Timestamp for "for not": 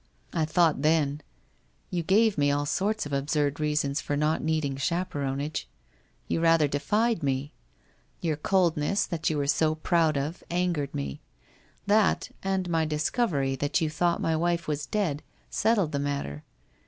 4.01-4.41